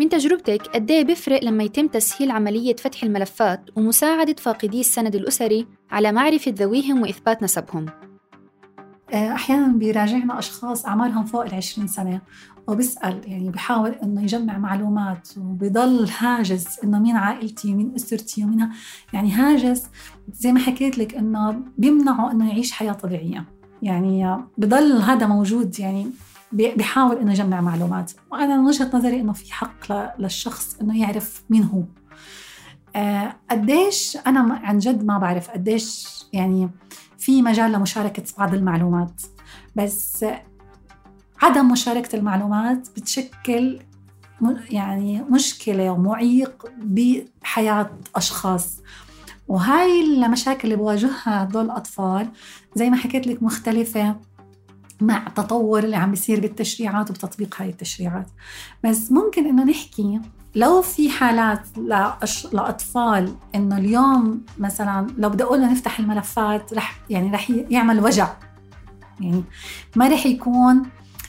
من 0.00 0.08
تجربتك 0.08 0.66
قد 0.66 0.90
إيه 0.90 1.04
بيفرق 1.04 1.44
لما 1.44 1.64
يتم 1.64 1.88
تسهيل 1.88 2.30
عملية 2.30 2.76
فتح 2.76 3.02
الملفات 3.02 3.70
ومساعدة 3.76 4.34
فاقدي 4.38 4.80
السند 4.80 5.14
الأسري 5.14 5.66
على 5.90 6.12
معرفة 6.12 6.54
ذويهم 6.56 7.02
وإثبات 7.02 7.42
نسبهم؟ 7.42 7.86
أحيانا 9.14 9.66
بيراجعنا 9.66 10.38
أشخاص 10.38 10.86
أعمارهم 10.86 11.24
فوق 11.24 11.44
العشرين 11.44 11.86
سنة 11.86 12.20
وبيسأل 12.68 13.20
يعني 13.26 13.50
بحاول 13.50 13.90
إنه 13.90 14.22
يجمع 14.22 14.58
معلومات 14.58 15.28
وبضل 15.38 16.08
هاجس 16.18 16.78
إنه 16.84 16.98
مين 16.98 17.16
عائلتي 17.16 17.72
ومين 17.72 17.94
أسرتي 17.94 18.44
ومين 18.44 18.68
يعني 19.12 19.32
هاجس. 19.32 19.86
زي 20.32 20.52
ما 20.52 20.60
حكيت 20.60 20.98
لك 20.98 21.14
إنه 21.14 21.62
بيمنعه 21.78 22.30
إنه 22.30 22.48
يعيش 22.48 22.72
حياة 22.72 22.92
طبيعية. 22.92 23.44
يعني 23.82 24.36
بضل 24.58 25.02
هذا 25.02 25.26
موجود 25.26 25.78
يعني 25.78 26.10
بيحاول 26.52 27.16
إنه 27.16 27.32
يجمع 27.32 27.60
معلومات. 27.60 28.12
وأنا 28.32 28.56
من 28.56 28.66
وجهة 28.66 28.90
نظري 28.94 29.20
إنه 29.20 29.32
في 29.32 29.54
حق 29.54 29.92
للشخص 30.18 30.76
إنه 30.80 31.00
يعرف 31.00 31.44
مين 31.50 31.62
هو. 31.62 31.82
آه 32.96 33.36
قديش 33.50 34.18
أنا 34.26 34.60
عن 34.62 34.78
جد 34.78 35.04
ما 35.04 35.18
بعرف 35.18 35.50
قديش 35.50 36.08
يعني 36.32 36.70
في 37.18 37.42
مجال 37.42 37.72
لمشاركة 37.72 38.22
بعض 38.38 38.54
المعلومات. 38.54 39.22
بس 39.76 40.24
عدم 41.42 41.72
مشاركة 41.72 42.16
المعلومات 42.16 42.88
بتشكل 42.96 43.80
يعني 44.70 45.22
مشكلة 45.30 45.90
ومعيق 45.90 46.66
بحياة 46.78 47.90
أشخاص. 48.16 48.80
وهاي 49.48 50.00
المشاكل 50.00 50.60
اللي 50.64 50.76
بواجهها 50.76 51.42
هدول 51.42 51.64
الأطفال 51.64 52.28
زي 52.74 52.90
ما 52.90 52.96
حكيت 52.96 53.26
لك 53.26 53.42
مختلفة 53.42 54.16
مع 55.00 55.26
التطور 55.26 55.84
اللي 55.84 55.96
عم 55.96 56.10
بيصير 56.10 56.40
بالتشريعات 56.40 57.10
وبتطبيق 57.10 57.62
هاي 57.62 57.68
التشريعات. 57.68 58.26
بس 58.84 59.12
ممكن 59.12 59.46
إنه 59.46 59.64
نحكي 59.64 60.20
لو 60.54 60.82
في 60.82 61.10
حالات 61.10 61.78
لأش... 61.78 62.46
لأطفال 62.52 63.34
إنه 63.54 63.78
اليوم 63.78 64.44
مثلا 64.58 65.06
لو 65.18 65.28
بدي 65.28 65.42
أقول 65.42 65.60
نفتح 65.60 65.98
الملفات 65.98 66.74
رح 66.74 67.00
يعني 67.10 67.30
رح 67.30 67.50
يعمل 67.50 68.00
وجع. 68.00 68.28
يعني 69.20 69.44
ما 69.96 70.08
رح 70.08 70.26
يكون 70.26 70.82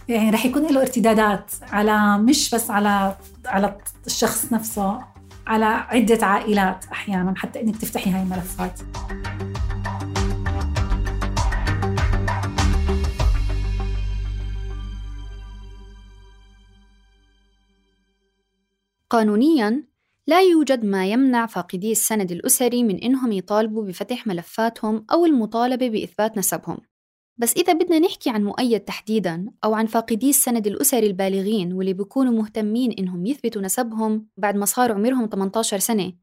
يعني 0.10 0.30
رح 0.30 0.46
يكون 0.46 0.74
له 0.74 0.82
ارتدادات 0.82 1.52
على 1.62 2.18
مش 2.18 2.56
بس 2.56 2.70
على 2.70 3.18
على 3.46 3.78
الشخص 4.06 4.54
نفسه 4.54 5.00
على 5.48 5.66
عدة 5.66 6.26
عائلات 6.26 6.86
أحيانا 6.86 7.34
حتى 7.38 7.62
إنك 7.62 7.78
تفتحي 7.78 8.10
هاي 8.10 8.22
الملفات. 8.22 8.80
قانونياً 19.10 19.84
لا 20.28 20.42
يوجد 20.42 20.86
ما 20.86 21.08
يمنع 21.08 21.46
فاقدي 21.46 21.92
السند 21.92 22.32
الأسري 22.32 22.84
من 22.84 22.98
إنهم 22.98 23.32
يطالبوا 23.32 23.84
بفتح 23.84 24.28
ملفاتهم 24.28 25.06
أو 25.12 25.26
المطالبة 25.26 25.90
بإثبات 25.90 26.38
نسبهم. 26.38 26.78
بس 27.38 27.54
إذا 27.58 27.74
بدنا 27.74 28.00
نحكي 28.00 28.30
عن 28.30 28.44
مؤيد 28.44 28.80
تحديداً 28.80 29.46
أو 29.64 29.74
عن 29.74 29.86
فاقدي 29.86 30.30
السند 30.30 30.68
الأسري 30.68 31.08
البالغين 31.08 31.74
واللي 31.74 31.94
بيكونوا 31.94 32.34
مهتمين 32.34 32.92
إنهم 32.92 33.26
يثبتوا 33.26 33.62
نسبهم 33.62 34.28
بعد 34.38 34.56
ما 34.56 34.66
صار 34.66 34.92
عمرهم 34.92 35.26
18 35.28 35.80
سنة 35.80 36.14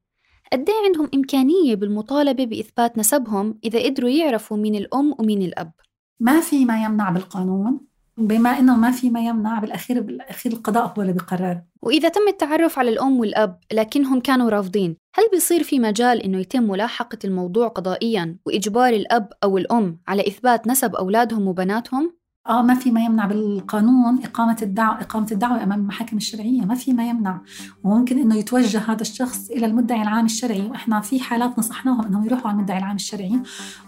قد 0.53 0.69
إيه 0.69 0.87
عندهم 0.87 1.11
إمكانية 1.15 1.75
بالمطالبة 1.75 2.45
بإثبات 2.45 2.99
نسبهم 2.99 3.59
إذا 3.65 3.85
قدروا 3.85 4.11
يعرفوا 4.11 4.57
مين 4.57 4.75
الأم 4.75 5.15
ومين 5.19 5.43
الأب؟ 5.43 5.73
ما 6.21 6.41
في 6.41 6.65
ما 6.65 6.85
يمنع 6.85 7.11
بالقانون. 7.11 7.90
بما 8.27 8.59
إنه 8.59 8.77
ما 8.77 8.91
في 8.91 9.11
ما 9.11 9.21
يمنع 9.21 9.59
بالأخير 9.59 10.01
بالأخير 10.01 10.53
القضاء 10.53 10.95
هو 10.99 11.03
اللي 11.03 11.13
بيقرر 11.13 11.63
وإذا 11.83 12.09
تم 12.09 12.29
التعرف 12.29 12.79
على 12.79 12.91
الأم 12.91 13.21
والأب 13.21 13.59
لكنهم 13.73 14.21
كانوا 14.21 14.51
رافضين 14.51 14.97
هل 15.15 15.25
بيصير 15.33 15.63
في 15.63 15.79
مجال 15.79 16.23
إنه 16.23 16.39
يتم 16.39 16.63
ملاحقة 16.63 17.19
الموضوع 17.25 17.69
قضائيا 17.69 18.37
وإجبار 18.47 18.93
الأب 18.93 19.33
أو 19.45 19.59
الأم 19.59 20.01
على 20.09 20.23
إثبات 20.29 20.67
نسب 20.67 20.95
أولادهم 20.95 21.49
وبناتهم؟ 21.49 22.20
آه 22.51 22.63
ما 22.63 22.75
في 22.75 22.91
ما 22.91 23.05
يمنع 23.05 23.27
بالقانون 23.27 24.25
إقامة 24.25 24.57
الدعوه 24.63 25.01
إقامة 25.01 25.27
الدعوة 25.33 25.63
أمام 25.63 25.81
المحاكم 25.81 26.17
الشرعية 26.17 26.61
ما 26.61 26.75
في 26.75 26.93
ما 26.93 27.09
يمنع. 27.09 27.41
وممكن 27.85 28.19
إنه 28.19 28.37
يتوجه 28.37 28.79
هذا 28.79 29.01
الشخص 29.01 29.51
إلى 29.51 29.67
المدعي 29.67 30.03
العام 30.03 30.25
الشرعي 30.25 30.67
وإحنا 30.67 31.01
في 31.01 31.21
حالات 31.21 31.59
نصحناهم 31.59 32.05
إنهم 32.05 32.25
يروحوا 32.27 32.49
على 32.49 32.57
المدعي 32.57 32.79
العام 32.79 32.97
الشرعي 32.97 33.41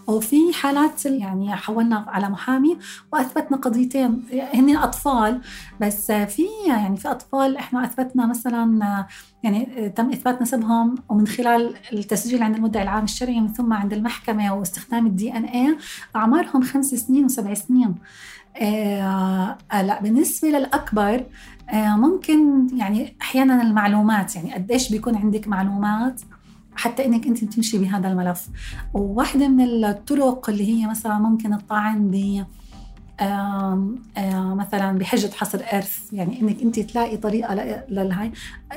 وفي 0.07 0.53
حالات 0.53 1.05
يعني 1.05 1.55
حولنا 1.55 2.05
على 2.07 2.29
محامي 2.29 2.77
وأثبتنا 3.13 3.57
قضيتين 3.57 4.23
هن 4.53 4.77
أطفال 4.77 5.41
بس 5.81 6.11
في 6.11 6.43
يعني 6.67 6.97
في 6.97 7.11
أطفال 7.11 7.57
إحنا 7.57 7.85
أثبتنا 7.85 8.25
مثلا 8.25 9.05
يعني 9.43 9.89
تم 9.95 10.09
إثبات 10.09 10.41
نسبهم 10.41 10.95
ومن 11.09 11.27
خلال 11.27 11.75
التسجيل 11.93 12.43
عند 12.43 12.55
المدعي 12.55 12.83
العام 12.83 13.03
الشرعي 13.03 13.37
ومن 13.37 13.53
ثم 13.53 13.73
عند 13.73 13.93
المحكمة 13.93 14.53
واستخدام 14.55 15.07
الدي 15.07 15.33
ان 15.37 15.45
اي 15.45 15.77
أعمارهم 16.15 16.61
خمس 16.61 16.85
سنين 16.85 17.25
وسبع 17.25 17.53
سنين. 17.53 17.95
آه 18.57 19.57
لا 19.73 20.01
بالنسبة 20.01 20.47
للأكبر 20.47 21.25
آه 21.69 21.95
ممكن 21.95 22.67
يعني 22.77 23.15
أحيانا 23.21 23.61
المعلومات 23.61 24.35
يعني 24.35 24.53
قديش 24.53 24.91
بيكون 24.91 25.15
عندك 25.15 25.47
معلومات 25.47 26.21
حتى 26.75 27.05
إنك 27.05 27.27
أنت 27.27 27.43
تمشي 27.43 27.77
بهذا 27.77 28.07
الملف. 28.07 28.47
وواحدة 28.93 29.47
من 29.47 29.85
الطرق 29.85 30.49
اللي 30.49 30.67
هي 30.67 30.87
مثلا 30.87 31.19
ممكن 31.19 31.53
الطعن 31.53 32.11
ب 32.11 32.45
مثلا 34.55 34.97
بحجة 34.97 35.31
حصر 35.33 35.61
إرث 35.73 36.13
يعني 36.13 36.41
إنك 36.41 36.61
أنت 36.61 36.79
تلاقي 36.79 37.17
طريقة 37.17 37.53
للهاي. 37.89 38.31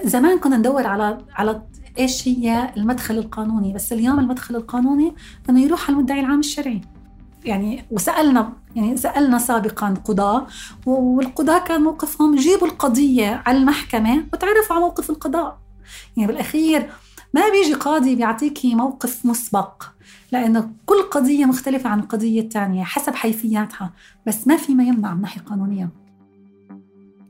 زمان 0.04 0.38
كنا 0.38 0.56
ندور 0.56 0.86
على 0.86 1.18
على 1.34 1.62
إيش 1.98 2.28
هي 2.28 2.72
المدخل 2.76 3.18
القانوني 3.18 3.72
بس 3.72 3.92
اليوم 3.92 4.18
المدخل 4.18 4.56
القانوني 4.56 5.14
إنه 5.50 5.60
يروح 5.60 5.90
على 5.90 5.98
المدعي 5.98 6.20
العام 6.20 6.40
الشرعي. 6.40 6.80
يعني 7.44 7.84
وسألنا 7.90 8.52
يعني 8.74 8.96
سألنا 8.96 9.38
سابقا 9.38 9.94
قضاة 10.04 10.46
والقضاة 10.86 11.58
كان 11.58 11.80
موقفهم 11.80 12.36
جيبوا 12.36 12.66
القضية 12.66 13.42
على 13.46 13.58
المحكمة 13.58 14.24
وتعرفوا 14.32 14.76
على 14.76 14.84
موقف 14.84 15.10
القضاء. 15.10 15.58
يعني 16.16 16.32
بالأخير 16.32 16.90
ما 17.34 17.42
بيجي 17.50 17.74
قاضي 17.74 18.14
بيعطيكي 18.14 18.74
موقف 18.74 19.26
مسبق. 19.26 19.82
لأنه 20.32 20.70
كل 20.86 21.02
قضية 21.02 21.44
مختلفة 21.44 21.90
عن 21.90 22.00
القضية 22.00 22.40
الثانية 22.40 22.84
حسب 22.84 23.14
حيثياتها 23.14 23.92
بس 24.26 24.46
ما 24.46 24.56
في 24.56 24.74
ما 24.74 24.84
يمنع 24.84 25.14
من 25.14 25.20
ناحية 25.20 25.40
قانونية. 25.40 25.88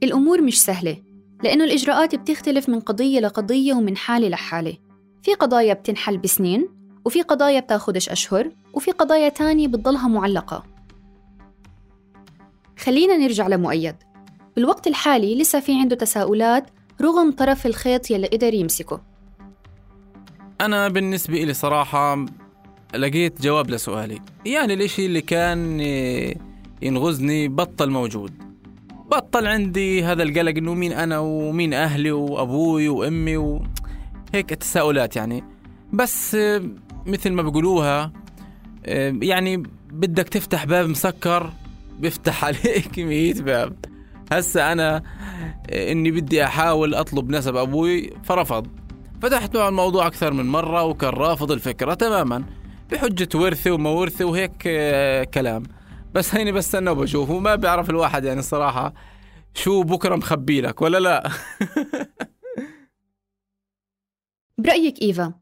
الأمور 0.03 0.43
مش 0.43 0.63
سهلة 0.63 1.03
لأنه 1.43 1.65
الإجراءات 1.65 2.15
بتختلف 2.15 2.69
من 2.69 2.81
قضية 2.81 3.21
لقضية 3.21 3.75
ومن 3.75 3.97
حالة 3.97 4.29
لحالة. 4.29 4.77
في 5.23 5.35
قضايا 5.35 5.75
بتنحل 5.75 6.19
بسنين 6.19 6.69
وفي 7.05 7.23
قضايا 7.23 7.61
بتاخدش 7.61 8.09
أشهر 8.09 8.51
وفي 8.75 8.91
قضايا 8.91 9.29
تانية 9.29 9.69
بتضلها 9.69 10.09
معلقة. 10.09 10.65
خلينا 12.79 13.17
نرجع 13.17 13.49
لمؤيد. 13.49 13.97
بالوقت 14.57 14.87
الحالي 14.87 15.41
لسه 15.41 15.61
في 15.61 15.81
عنده 15.81 15.97
تساؤلات 15.97 16.67
رغم 17.01 17.33
طرف 17.33 17.67
الخيط 17.67 18.11
يلي 18.11 18.27
قدر 18.27 18.55
يمسكه. 18.55 19.01
أنا 20.61 20.89
بالنسبة 20.89 21.35
لي 21.35 21.55
صراحة 21.55 22.27
لقيت 22.95 23.43
جواب 23.43 23.71
لسؤالي. 23.71 24.19
يعني 24.47 24.75
الإشي 24.75 25.07
اللي 25.07 25.21
كان 25.21 25.81
ينغزني 26.83 27.49
بطل 27.49 27.91
موجود؟ 27.91 28.33
بطل 29.11 29.47
عندي 29.47 30.05
هذا 30.05 30.23
القلق 30.23 30.57
إنه 30.57 30.75
مين 30.75 30.93
أنا 30.93 31.19
ومين 31.19 31.75
أهلي 31.75 32.11
وأبوي 32.11 32.89
وأمي 32.89 33.37
و... 33.37 33.63
هيك 34.35 34.51
تساؤلات 34.51 35.17
يعني. 35.17 35.45
بس 35.93 36.35
آه، 36.35 36.63
مثل 37.07 37.33
ما 37.33 37.43
بيقولوها 37.43 38.13
آه، 38.87 39.15
يعني 39.23 39.63
بدك 39.91 40.29
تفتح 40.29 40.65
باب 40.65 40.89
مسكر 40.89 41.53
بيفتح 41.99 42.45
عليك 42.45 42.99
مية 42.99 43.35
باب. 43.35 43.77
هسا 44.33 44.73
أنا 44.73 45.03
آه، 45.71 45.93
إني 45.93 46.11
بدي 46.11 46.45
أحاول 46.45 46.95
أطلب 46.95 47.31
نسب 47.31 47.57
أبوي 47.57 48.11
فرفض. 48.25 48.67
فتحت 49.23 49.57
معه 49.57 49.69
الموضوع 49.69 50.07
أكثر 50.07 50.33
من 50.33 50.47
مرة 50.47 50.85
وكان 50.85 51.11
رافض 51.11 51.53
الفكرة 51.53 51.95
تماما. 51.95 52.45
بحجة 52.91 53.29
ورثي 53.39 53.71
وما 53.71 53.91
ورثي 53.91 54.25
وهيك 54.25 54.63
آه، 54.67 55.25
كلام. 55.25 55.63
بس 56.15 56.35
هيني 56.35 56.53
بستنى 56.53 56.91
وبشوف. 56.91 57.31
وما 57.31 57.55
بيعرف 57.55 57.91
الواحد 57.91 58.25
يعني 58.25 58.41
الصراحة 58.41 58.95
شو 59.55 59.83
بكرة 59.83 60.17
مخبي 60.17 60.61
لك 60.61 60.83
ولا 60.83 60.99
لا؟ 60.99 61.31
برأيك 64.59 65.03
إيفا 65.03 65.35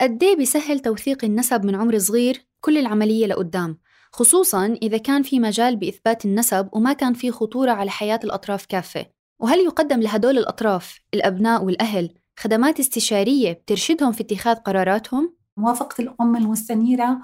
قد 0.00 0.22
إيه 0.22 0.36
بيسهل 0.36 0.80
توثيق 0.80 1.24
النسب 1.24 1.64
من 1.64 1.74
عمر 1.74 1.98
صغير 1.98 2.46
كل 2.60 2.78
العملية 2.78 3.26
لقدام؟ 3.26 3.78
خصوصا 4.12 4.78
إذا 4.82 4.98
كان 4.98 5.22
في 5.22 5.40
مجال 5.40 5.76
بإثبات 5.76 6.24
النسب 6.24 6.68
وما 6.72 6.92
كان 6.92 7.14
في 7.14 7.30
خطورة 7.30 7.70
على 7.70 7.90
حياة 7.90 8.20
الأطراف 8.24 8.66
كافة. 8.66 9.06
وهل 9.38 9.58
يقدم 9.58 10.00
لهدول 10.00 10.38
الأطراف 10.38 11.00
الأبناء 11.14 11.64
والأهل 11.64 12.14
خدمات 12.36 12.80
استشارية 12.80 13.52
بترشدهم 13.52 14.12
في 14.12 14.22
اتخاذ 14.22 14.56
قراراتهم؟ 14.56 15.37
موافقة 15.58 16.02
الأم 16.02 16.36
المستنيرة 16.36 17.20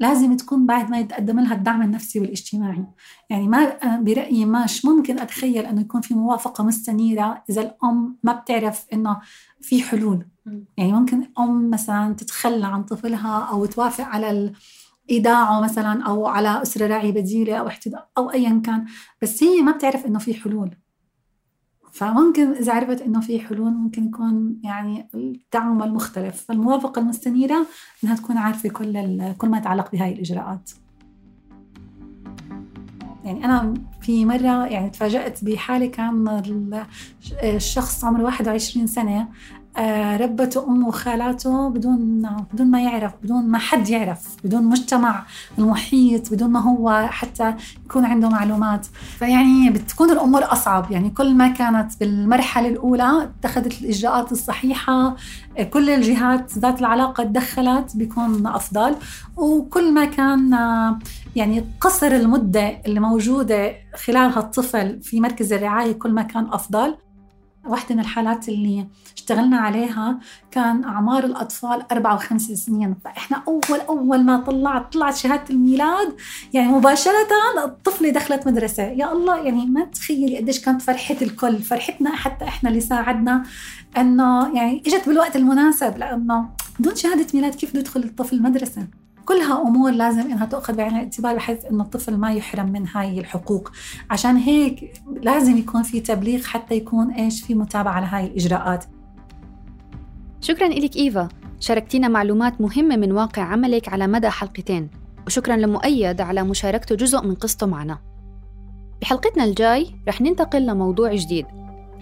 لازم 0.00 0.36
تكون 0.36 0.66
بعد 0.66 0.90
ما 0.90 0.98
يتقدم 0.98 1.40
لها 1.40 1.54
الدعم 1.54 1.82
النفسي 1.82 2.20
والاجتماعي. 2.20 2.84
يعني 3.30 3.48
ما 3.48 3.76
برأيي 4.00 4.44
ماش 4.44 4.84
ممكن 4.84 5.18
أتخيل 5.18 5.66
أنه 5.66 5.80
يكون 5.80 6.00
في 6.00 6.14
موافقة 6.14 6.64
مستنيرة 6.64 7.44
إذا 7.50 7.62
الأم 7.62 8.16
ما 8.22 8.32
بتعرف 8.32 8.86
أنه 8.92 9.20
في 9.60 9.82
حلول. 9.82 10.26
يعني 10.76 10.92
ممكن 10.92 11.30
أم 11.38 11.70
مثلا 11.70 12.14
تتخلى 12.14 12.66
عن 12.66 12.84
طفلها 12.84 13.38
أو 13.38 13.66
توافق 13.66 14.04
على 14.04 14.52
إيداعه 15.10 15.60
مثلا 15.60 16.02
أو 16.02 16.26
على 16.26 16.62
أسرة 16.62 16.86
راعي 16.86 17.12
بديلة 17.12 17.56
أو 17.56 17.66
احتضاء 17.66 18.08
أو 18.18 18.30
أيا 18.30 18.62
كان 18.64 18.86
بس 19.22 19.42
هي 19.42 19.62
ما 19.62 19.72
بتعرف 19.72 20.06
إنه 20.06 20.18
في 20.18 20.34
حلول. 20.34 20.76
فممكن 21.98 22.52
إذا 22.52 22.72
عرفت 22.72 23.02
إنه 23.02 23.20
في 23.20 23.40
حلول 23.40 23.70
ممكن 23.70 24.06
يكون 24.06 24.60
يعني 24.64 25.08
الدعم 25.14 25.82
المختلف. 25.82 26.44
فالموافقة 26.48 27.00
المستنيرة 27.00 27.66
إنها 28.04 28.16
تكون 28.16 28.36
عارفة 28.36 28.68
كل 28.68 29.32
كل 29.32 29.48
ما 29.48 29.58
يتعلق 29.58 29.92
بهاي 29.92 30.12
الإجراءات. 30.12 30.70
يعني 33.24 33.44
أنا 33.44 33.74
في 34.00 34.24
مرة 34.24 34.66
يعني 34.66 34.90
تفاجأت 34.90 35.44
بحالة 35.44 35.86
كان 35.86 36.44
الشخص 37.42 38.04
عمره 38.04 38.22
21 38.22 38.86
سنة 38.86 39.28
ربته 40.20 40.64
أمه 40.68 40.88
وخالاته 40.88 41.68
بدون 41.68 42.30
بدون 42.52 42.66
ما 42.66 42.82
يعرف 42.82 43.12
بدون 43.22 43.48
ما 43.48 43.58
حد 43.58 43.88
يعرف 43.88 44.36
بدون 44.44 44.64
مجتمع 44.64 45.22
المحيط 45.58 46.32
بدون 46.32 46.50
ما 46.50 46.60
هو 46.60 47.08
حتى 47.10 47.54
يكون 47.84 48.04
عنده 48.04 48.28
معلومات. 48.28 48.86
فيعني 49.18 49.70
بتكون 49.70 50.10
الأمور 50.10 50.52
أصعب. 50.52 50.90
يعني 50.90 51.10
كل 51.10 51.34
ما 51.34 51.48
كانت 51.48 52.00
بالمرحلة 52.00 52.68
الأولى 52.68 53.30
اتخذت 53.40 53.80
الإجراءات 53.80 54.32
الصحيحة 54.32 55.16
كل 55.70 55.90
الجهات 55.90 56.58
ذات 56.58 56.80
العلاقة 56.80 57.24
تدخلت 57.24 57.96
بيكون 57.96 58.46
أفضل. 58.46 58.94
وكل 59.36 59.94
ما 59.94 60.04
كان 60.04 60.50
يعني 61.36 61.64
قصر 61.80 62.06
المدة 62.06 62.68
اللي 62.86 63.00
موجودة 63.00 63.72
خلالها 64.04 64.38
الطفل 64.38 65.02
في 65.02 65.20
مركز 65.20 65.52
الرعاية 65.52 65.92
كل 65.92 66.12
ما 66.12 66.22
كان 66.22 66.46
أفضل. 66.52 66.94
واحدة 67.68 67.94
من 67.94 68.00
الحالات 68.00 68.48
اللي 68.48 68.86
اشتغلنا 69.16 69.56
عليها 69.58 70.18
كان 70.50 70.84
أعمار 70.84 71.24
الأطفال 71.24 71.82
أربعة 71.92 72.14
وخمس 72.14 72.42
سنين. 72.42 72.94
فإحنا 73.04 73.42
أول 73.48 73.80
أول 73.88 74.24
ما 74.24 74.36
طلعت 74.36 74.92
طلعت 74.92 75.16
شهادة 75.16 75.44
الميلاد 75.50 76.16
يعني 76.52 76.68
مباشرة 76.68 77.28
الطفلة 77.64 78.10
دخلت 78.10 78.46
مدرسة. 78.46 78.82
يا 78.82 79.12
الله 79.12 79.36
يعني 79.36 79.66
ما 79.66 79.84
تخيلي 79.84 80.36
قديش 80.36 80.60
كانت 80.60 80.82
فرحة 80.82 81.16
الكل. 81.22 81.58
فرحتنا 81.58 82.16
حتى 82.16 82.44
إحنا 82.44 82.70
اللي 82.70 82.80
ساعدنا 82.80 83.42
أنه 83.96 84.56
يعني 84.56 84.82
إجت 84.86 85.08
بالوقت 85.08 85.36
المناسب 85.36 85.98
لأنه 85.98 86.48
بدون 86.78 86.94
شهادة 86.96 87.26
ميلاد 87.34 87.54
كيف 87.54 87.70
بده 87.70 87.80
يدخل 87.80 88.00
الطفل 88.00 88.42
مدرسة 88.42 88.86
كلها 89.28 89.62
أمور 89.62 89.90
لازم 89.90 90.20
إنها 90.20 90.46
تؤخذ 90.46 90.76
بعين 90.76 90.92
الاعتبار 90.92 91.34
بحيث 91.36 91.64
إنه 91.64 91.82
الطفل 91.82 92.16
ما 92.16 92.32
يحرم 92.32 92.72
من 92.72 92.88
هاي 92.88 93.20
الحقوق. 93.20 93.70
عشان 94.10 94.36
هيك 94.36 95.02
لازم 95.22 95.56
يكون 95.56 95.82
في 95.82 96.00
تبليغ 96.00 96.42
حتى 96.42 96.74
يكون 96.74 97.10
إيش 97.10 97.42
في 97.42 97.54
متابعة 97.54 98.00
لهاي 98.00 98.26
الإجراءات. 98.26 98.84
شكرا 100.40 100.68
لك 100.68 100.96
إيفا. 100.96 101.28
شاركتينا 101.60 102.08
معلومات 102.08 102.60
مهمة 102.60 102.96
من 102.96 103.12
واقع 103.12 103.42
عملك 103.42 103.88
على 103.88 104.06
مدى 104.06 104.28
حلقتين. 104.28 104.90
وشكرا 105.26 105.56
لمؤيد 105.56 106.20
على 106.20 106.42
مشاركته 106.42 106.94
جزء 106.94 107.26
من 107.26 107.34
قصته 107.34 107.66
معنا. 107.66 107.98
بحلقتنا 109.00 109.44
الجاي 109.44 109.86
رح 110.08 110.20
ننتقل 110.20 110.66
لموضوع 110.66 111.14
جديد. 111.14 111.46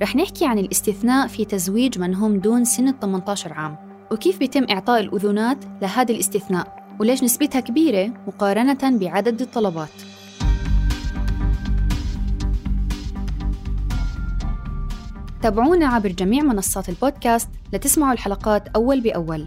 رح 0.02 0.16
نحكي 0.16 0.46
عن 0.46 0.58
الاستثناء 0.58 1.26
في 1.26 1.44
تزويج 1.44 1.98
من 1.98 2.14
هم 2.14 2.38
دون 2.38 2.64
سن 2.64 2.94
18 3.00 3.52
عام. 3.52 3.76
وكيف 4.12 4.38
بيتم 4.38 4.66
إعطاء 4.70 5.00
الأذونات 5.00 5.64
لهذا 5.82 6.14
الاستثناء؟ 6.14 6.85
وليش 7.00 7.22
نسبتها 7.22 7.60
كبيرة 7.60 8.12
مقارنة 8.26 8.98
بعدد 8.98 9.40
الطلبات؟ 9.40 9.88
تابعونا 15.42 15.86
عبر 15.86 16.08
جميع 16.08 16.42
منصات 16.42 16.88
البودكاست 16.88 17.48
لتسمعوا 17.72 18.12
الحلقات 18.12 18.68
أول 18.68 19.00
بأول. 19.00 19.46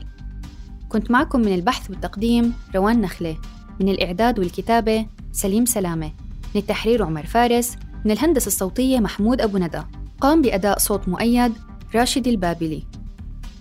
كنت 0.89 1.12
معكم 1.12 1.39
من 1.39 1.55
البحث 1.55 1.89
والتقديم 1.89 2.53
روان 2.75 3.01
نخلة 3.01 3.38
من 3.79 3.89
الإعداد 3.89 4.39
والكتابة 4.39 5.05
سليم 5.31 5.65
سلامة 5.65 6.12
من 6.55 6.62
التحرير 6.62 7.03
عمر 7.03 7.25
فارس 7.25 7.75
من 8.05 8.12
الهندسة 8.12 8.47
الصوتية 8.47 8.99
محمود 8.99 9.41
أبو 9.41 9.57
ندى. 9.57 9.81
قام 10.21 10.41
بأداء 10.41 10.77
صوت 10.77 11.09
مؤيد 11.09 11.53
راشد 11.95 12.27
البابلي. 12.27 12.83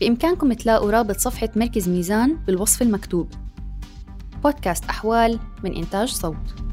بإمكانكم 0.00 0.52
تلاقوا 0.52 0.90
رابط 0.90 1.16
صفحة 1.16 1.48
مركز 1.56 1.88
ميزان 1.88 2.36
بالوصف 2.46 2.82
المكتوب. 2.82 3.28
بودكاست 4.42 4.84
أحوال 4.84 5.38
من 5.64 5.76
إنتاج 5.76 6.08
صوت. 6.08 6.67